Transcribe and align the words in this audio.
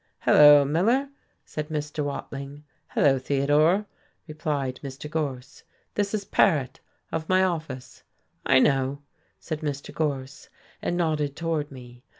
"Hello, 0.21 0.65
Miller," 0.65 1.09
said 1.45 1.69
Mr. 1.69 2.03
Watling. 2.03 2.63
"Hello, 2.87 3.19
Theodore," 3.19 3.85
replied 4.27 4.79
Mr. 4.83 5.07
Gorse. 5.07 5.61
"This 5.93 6.15
is 6.15 6.25
Paret, 6.25 6.79
of 7.11 7.29
my 7.29 7.43
office." 7.43 8.01
"I 8.43 8.57
know," 8.57 9.03
said 9.39 9.59
Mr. 9.61 9.93
Gorse, 9.93 10.49
and 10.81 10.97
nodded 10.97 11.35
toward 11.35 11.71
me. 11.71 12.03